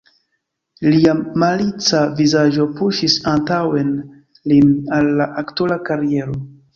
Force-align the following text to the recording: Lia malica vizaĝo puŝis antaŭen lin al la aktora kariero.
Lia 0.93 1.11
malica 1.41 1.99
vizaĝo 2.21 2.65
puŝis 2.79 3.17
antaŭen 3.33 3.91
lin 4.53 4.71
al 4.99 5.11
la 5.21 5.29
aktora 5.43 5.79
kariero. 5.91 6.39